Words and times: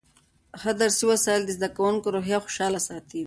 ښه 0.59 0.71
درسي 0.81 1.03
وسایل 1.11 1.41
د 1.45 1.51
زده 1.57 1.69
کوونکو 1.75 2.13
روحیه 2.15 2.37
خوشحاله 2.45 2.79
ساتي. 2.87 3.19